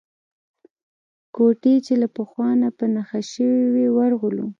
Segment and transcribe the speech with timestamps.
[1.35, 4.47] کوټې چې له پخوا نه په نښه شوې وې ورغلو.